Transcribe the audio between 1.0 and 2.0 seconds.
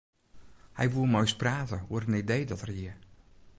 mei ús prate